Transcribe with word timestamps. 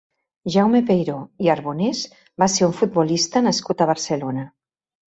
Jaume 0.53 0.79
Peiró 0.87 1.17
i 1.47 1.51
Arbonès 1.55 2.01
va 2.45 2.51
ser 2.57 2.67
un 2.71 2.75
futbolista 2.81 3.47
nascut 3.51 3.87
a 3.87 3.91
Barcelona. 3.93 4.53